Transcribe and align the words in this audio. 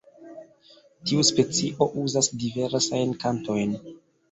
Tiu 1.09 1.25
specio 1.31 1.89
uzas 2.05 2.31
diversajn 2.47 3.17
kantojn. 3.27 3.79